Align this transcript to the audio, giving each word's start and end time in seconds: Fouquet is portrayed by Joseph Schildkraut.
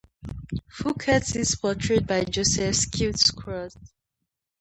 Fouquet 0.67 1.21
is 1.35 1.55
portrayed 1.55 2.07
by 2.07 2.23
Joseph 2.23 2.73
Schildkraut. 2.75 3.75